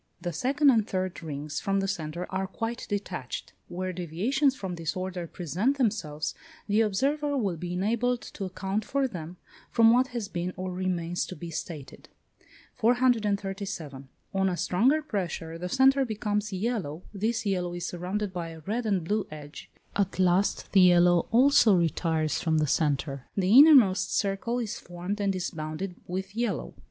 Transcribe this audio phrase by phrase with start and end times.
[0.19, 3.53] The second and third rings from the centre are quite detached.
[3.67, 6.33] Where deviations from this order present themselves,
[6.67, 9.37] the observer will be enabled to account for them,
[9.69, 12.09] from what has been or remains to be stated.
[12.77, 14.09] 437.
[14.33, 18.87] On a stronger pressure the centre becomes yellow; this yellow is surrounded by a red
[18.87, 24.57] and blue edge: at last, the yellow also retires from the centre; the innermost circle
[24.57, 26.73] is formed and is bounded with yellow.